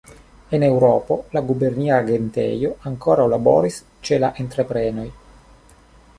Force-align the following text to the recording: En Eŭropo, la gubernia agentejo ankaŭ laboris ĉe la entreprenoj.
En 0.57 0.63
Eŭropo, 0.67 1.17
la 1.37 1.43
gubernia 1.49 1.93
agentejo 2.05 2.73
ankaŭ 2.93 3.21
laboris 3.35 3.79
ĉe 4.09 4.21
la 4.27 4.35
entreprenoj. 4.47 5.07